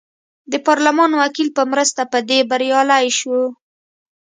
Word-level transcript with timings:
د 0.51 0.53
پارلمان 0.67 1.11
وکیل 1.21 1.49
په 1.57 1.63
مرسته 1.71 2.01
په 2.11 2.19
دې 2.29 2.39
بریالی 2.49 3.07
شو. 3.19 3.39